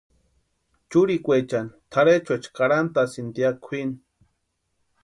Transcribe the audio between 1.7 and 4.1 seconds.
tʼarhechuecha karhantasïnti ya kwʼini.